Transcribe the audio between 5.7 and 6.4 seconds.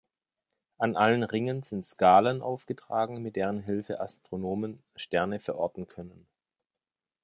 können.